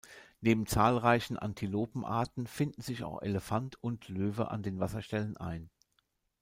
[0.39, 5.69] Neben zahlreichen Antilopenarten finden sich auch Elefant und Löwe an den Wasserstellen ein.